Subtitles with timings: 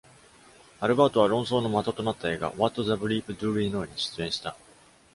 [0.79, 3.85] アルバートは論争の的となった映画 What the Bleep Do We Know!?
[3.85, 4.57] に出演した。